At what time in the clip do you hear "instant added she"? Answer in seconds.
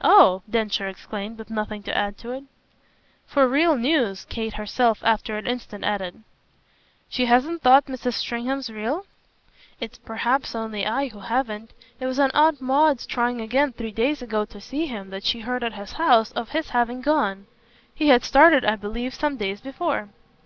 5.46-7.26